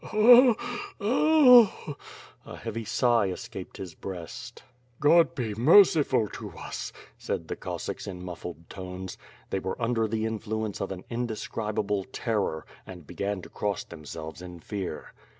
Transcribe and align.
Oh! 0.03 0.55
Oh! 0.99 1.71
Oh!" 1.87 1.95
A 2.43 2.55
heavy 2.57 2.83
sigh 2.85 3.27
escaped 3.27 3.77
his 3.77 3.93
breast 3.93 4.63
"(jiod 4.99 5.35
be 5.35 5.53
merciful 5.53 6.27
to 6.29 6.49
us," 6.57 6.91
said 7.19 7.47
the 7.49 7.55
('ossacks 7.55 8.07
in 8.07 8.25
muffled 8.25 8.67
tones. 8.67 9.19
They 9.51 9.59
were 9.59 9.79
under 9.79 10.07
the 10.07 10.25
influence 10.25 10.81
of 10.81 10.91
an 10.91 11.03
indescribable 11.11 12.05
terror, 12.05 12.65
and 12.83 13.05
began 13.05 13.43
to 13.43 13.49
cross 13.49 13.83
themselves 13.83 14.41
in 14.41 14.59
fear. 14.59 15.13